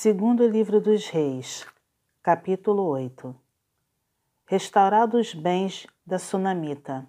[0.00, 1.66] Segundo livro dos Reis,
[2.22, 3.34] capítulo 8
[4.46, 7.04] Restaurados os bens da Sunamita.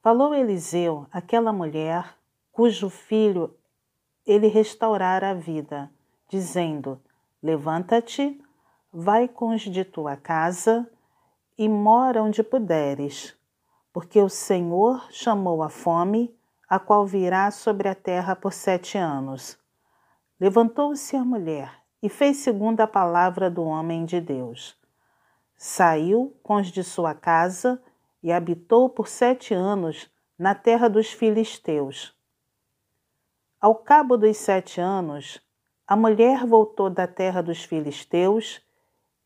[0.00, 2.16] Falou Eliseu àquela mulher,
[2.52, 3.52] cujo filho
[4.24, 5.90] ele restaurara a vida,
[6.28, 7.00] dizendo:
[7.42, 8.40] Levanta-te,
[8.92, 10.88] vai com os de tua casa
[11.58, 13.36] e mora onde puderes,
[13.92, 16.32] porque o Senhor chamou a fome,
[16.68, 19.58] a qual virá sobre a terra por sete anos
[20.38, 24.78] Levantou-se a mulher e fez segundo a palavra do homem de Deus.
[25.56, 27.82] Saiu com os de sua casa
[28.22, 32.14] e habitou por sete anos na terra dos filisteus.
[33.58, 35.40] Ao cabo dos sete anos,
[35.86, 38.60] a mulher voltou da terra dos filisteus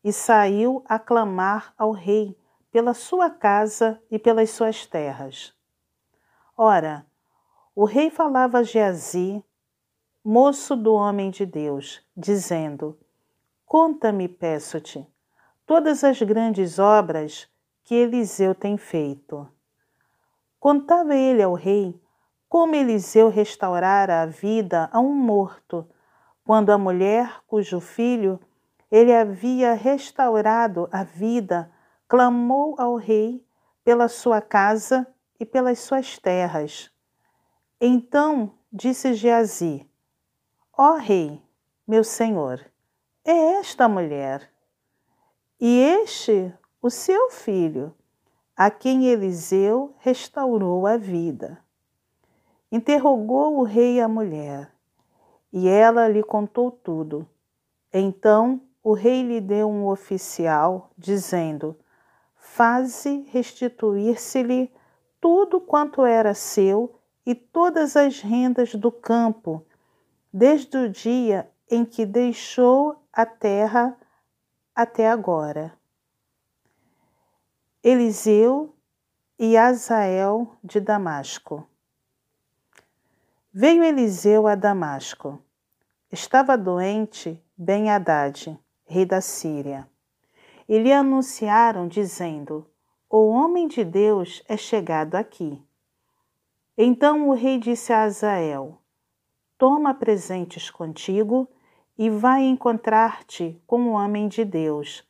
[0.03, 2.37] e saiu a clamar ao rei
[2.71, 5.53] pela sua casa e pelas suas terras.
[6.55, 7.05] Ora,
[7.75, 9.43] o rei falava a Geazi,
[10.23, 12.97] moço do homem de Deus, dizendo:
[13.65, 15.07] Conta-me, peço-te,
[15.65, 17.47] todas as grandes obras
[17.83, 19.47] que Eliseu tem feito.
[20.59, 21.99] Contava ele ao rei
[22.47, 25.87] como Eliseu restaurara a vida a um morto,
[26.43, 28.39] quando a mulher cujo filho
[28.91, 31.71] ele havia restaurado a vida
[32.07, 33.45] clamou ao rei
[33.85, 35.07] pela sua casa
[35.39, 36.91] e pelas suas terras.
[37.79, 39.89] Então disse Geazi:
[40.83, 41.39] Ó Rei,
[41.87, 42.59] meu Senhor,
[43.23, 44.51] é esta mulher,
[45.59, 46.51] e este
[46.81, 47.93] o seu filho,
[48.57, 51.63] a quem Eliseu restaurou a vida.
[52.71, 54.73] Interrogou o rei a mulher,
[55.53, 57.29] e ela lhe contou tudo.
[57.93, 61.77] Então o rei lhe deu um oficial, dizendo:
[62.35, 64.73] Faze restituir-se-lhe
[65.19, 69.63] tudo quanto era seu e todas as rendas do campo
[70.33, 73.97] desde o dia em que deixou a terra
[74.73, 75.73] até agora.
[77.83, 78.75] Eliseu
[79.37, 81.67] e Azael de Damasco.
[83.53, 85.41] Veio Eliseu a Damasco.
[86.11, 89.89] Estava doente Ben Haddad, rei da Síria.
[90.67, 92.69] E lhe anunciaram, dizendo:
[93.09, 95.61] O homem de Deus é chegado aqui.
[96.77, 98.80] Então o rei disse a Azael:
[99.61, 101.47] toma presentes contigo
[101.95, 105.07] e vai encontrar-te com o homem de Deus.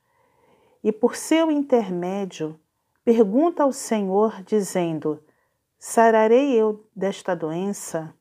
[0.83, 2.59] E por seu intermédio,
[3.01, 5.23] pergunta ao Senhor, dizendo:
[5.79, 8.13] Sararei eu desta doença?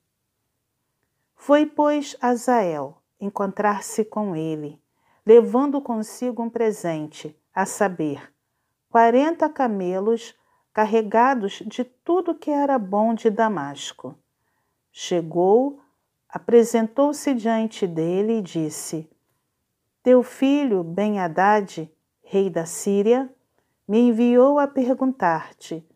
[1.34, 4.80] Foi, pois, Azael encontrar-se com ele,
[5.26, 8.32] levando consigo um presente, a saber,
[8.88, 10.38] quarenta camelos
[10.72, 14.14] carregados de tudo que era bom de Damasco.
[14.92, 15.80] Chegou
[16.32, 19.10] apresentou-se diante dele e disse:
[20.02, 21.90] Teu filho Ben-Hadad,
[22.22, 23.32] rei da Síria,
[23.86, 25.86] me enviou a perguntar-te: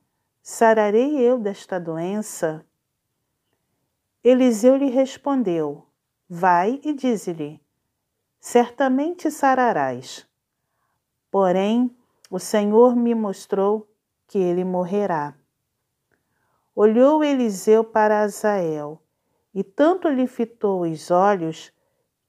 [0.42, 2.66] Sararei eu desta doença?
[4.22, 5.86] Eliseu lhe respondeu:
[6.28, 7.60] Vai e dize-lhe:
[8.40, 10.26] Certamente sararás.
[11.30, 11.94] Porém,
[12.30, 13.88] o Senhor me mostrou
[14.26, 15.34] que ele morrerá.
[16.74, 19.03] Olhou Eliseu para Azael
[19.54, 21.72] e tanto lhe fitou os olhos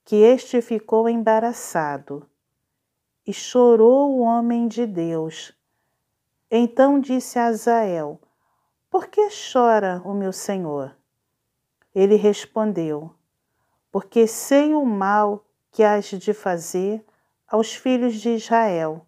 [0.03, 2.29] que este ficou embaraçado.
[3.25, 5.51] E chorou o homem de Deus.
[6.51, 8.21] Então disse a Azael:
[8.89, 10.95] Por que chora o meu senhor?
[11.93, 13.15] Ele respondeu:
[13.91, 17.03] Porque sei o mal que has de fazer
[17.47, 19.07] aos filhos de Israel.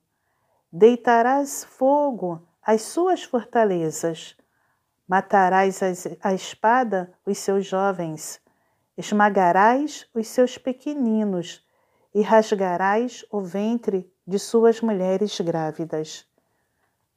[0.72, 4.36] Deitarás fogo às suas fortalezas
[5.08, 5.80] Matarás
[6.22, 8.42] a espada os seus jovens,
[8.98, 11.66] esmagarás os seus pequeninos
[12.14, 16.28] e rasgarás o ventre de suas mulheres grávidas.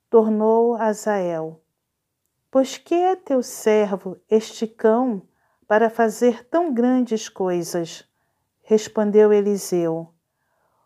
[0.08, 1.60] Tornou Azael:
[2.48, 5.22] Pois que é teu servo este cão
[5.66, 8.08] para fazer tão grandes coisas?
[8.62, 10.15] Respondeu Eliseu: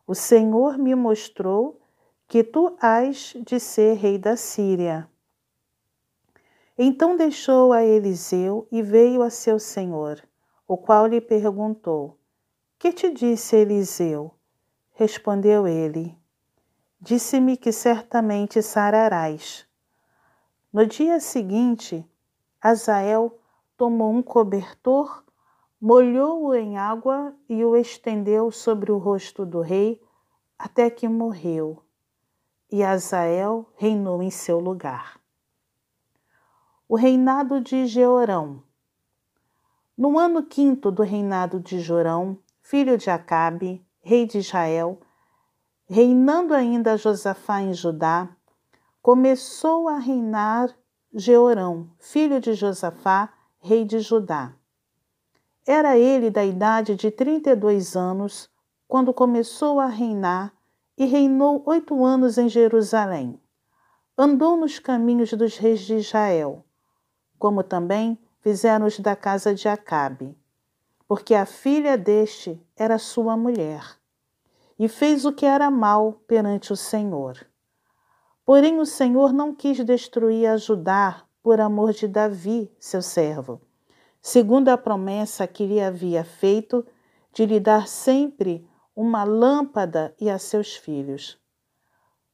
[0.06, 1.82] O Senhor me mostrou
[2.26, 5.06] que tu has de ser rei da Síria.
[6.76, 10.20] Então deixou a Eliseu e veio a seu senhor,
[10.66, 12.18] o qual lhe perguntou:
[12.80, 14.34] Que te disse Eliseu?
[14.90, 16.18] Respondeu ele:
[17.00, 19.64] Disse-me que certamente sararás.
[20.72, 22.04] No dia seguinte,
[22.60, 23.38] Azael
[23.76, 25.22] tomou um cobertor,
[25.80, 30.02] molhou-o em água e o estendeu sobre o rosto do rei
[30.58, 31.80] até que morreu.
[32.68, 35.22] E Azael reinou em seu lugar
[36.94, 38.62] o reinado de Jeorão.
[39.98, 45.00] No ano quinto do reinado de Jorão, filho de Acabe, rei de Israel,
[45.88, 48.28] reinando ainda Josafá em Judá,
[49.02, 50.72] começou a reinar
[51.12, 54.52] Jeorão, filho de Josafá, rei de Judá.
[55.66, 58.48] Era ele da idade de trinta e dois anos
[58.86, 60.54] quando começou a reinar
[60.96, 63.36] e reinou oito anos em Jerusalém.
[64.16, 66.63] Andou nos caminhos dos reis de Israel,
[67.44, 70.34] como também fizeram os da casa de Acabe,
[71.06, 73.84] porque a filha deste era sua mulher,
[74.78, 77.46] e fez o que era mal perante o Senhor.
[78.46, 83.60] Porém, o Senhor não quis destruir a Judá por amor de Davi, seu servo,
[84.22, 86.82] segundo a promessa que lhe havia feito
[87.30, 91.38] de lhe dar sempre uma lâmpada e a seus filhos.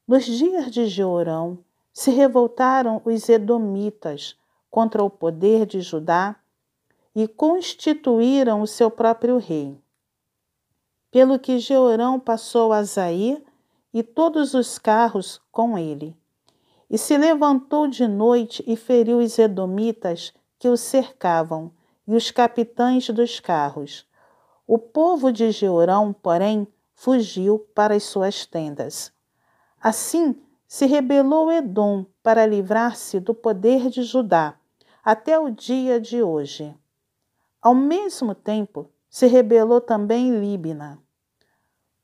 [0.06, 1.58] Nos dias de Jeorão,
[1.92, 4.38] se revoltaram os Edomitas
[4.70, 6.36] contra o poder de Judá
[7.14, 9.76] e constituíram o seu próprio rei.
[11.10, 13.42] Pelo que Jeorão passou a Zair
[13.92, 16.16] e todos os carros com ele.
[16.88, 21.72] E se levantou de noite e feriu os Edomitas que o cercavam
[22.06, 24.06] e os capitães dos carros.
[24.66, 29.12] O povo de Jeorão, porém, fugiu para as suas tendas.
[29.80, 34.59] Assim se rebelou Edom para livrar-se do poder de Judá,
[35.10, 36.72] até o dia de hoje.
[37.60, 41.02] Ao mesmo tempo, se rebelou também Líbina.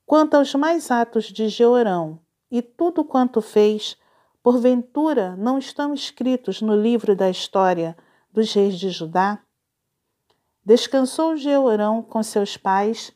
[0.04, 2.18] Quanto aos mais atos de Jeorão
[2.50, 3.96] e tudo quanto fez,
[4.42, 7.96] porventura não estão escritos no livro da história
[8.32, 9.40] dos reis de Judá?
[10.64, 13.12] Descansou Jeorão com seus pais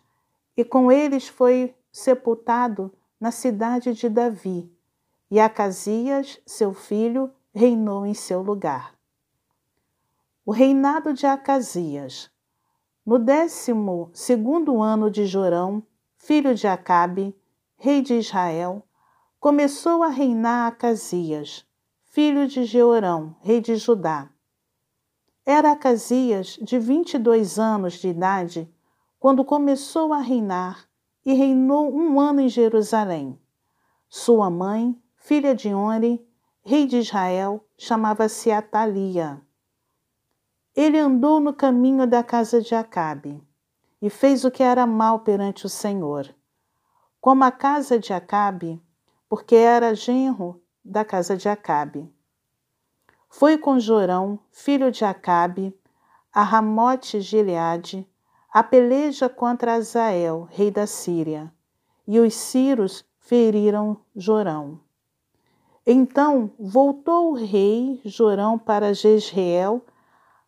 [0.56, 4.72] e com eles foi sepultado na cidade de Davi,
[5.28, 8.99] e Acasias, seu filho, reinou em seu lugar.
[10.44, 12.30] O reinado de Acasias.
[13.04, 15.82] No décimo segundo ano de Jorão,
[16.16, 17.36] filho de Acabe,
[17.76, 18.82] rei de Israel,
[19.38, 21.66] começou a reinar Acasias,
[22.04, 24.30] filho de Jeorão, rei de Judá
[25.50, 28.72] era Acasias de vinte e dois anos de idade
[29.18, 30.88] quando começou a reinar
[31.24, 33.38] e reinou um ano em Jerusalém.
[34.08, 36.24] Sua mãe, filha de Onre,
[36.62, 39.40] rei de Israel, chamava-se Atalia.
[40.80, 43.38] Ele andou no caminho da casa de Acabe
[44.00, 46.34] e fez o que era mal perante o Senhor,
[47.20, 48.82] como a casa de Acabe,
[49.28, 52.10] porque era genro da casa de Acabe.
[53.28, 55.78] Foi com Jorão, filho de Acabe,
[56.32, 58.08] a Ramote Gileade,
[58.50, 61.52] a peleja contra Azael, rei da Síria,
[62.08, 64.80] e os Círios feriram Jorão.
[65.86, 69.84] Então voltou o rei Jorão para Jezreel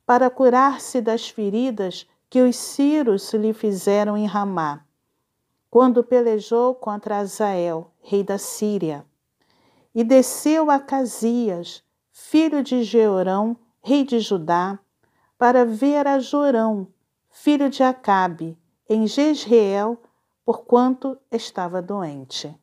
[0.04, 4.84] para curar-se das feridas que os Círios lhe fizeram em Ramá,
[5.70, 9.04] quando pelejou contra Azael, rei da Síria.
[9.94, 14.78] E desceu a Casias, filho de Jeorão, rei de Judá,
[15.36, 16.86] para ver a Jorão,
[17.30, 18.56] filho de Acabe,
[18.88, 19.98] em Jezreel,
[20.44, 22.54] porquanto estava doente.